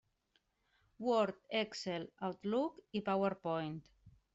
[1.09, 3.83] Word, Excel, Outlook i PowerPoint.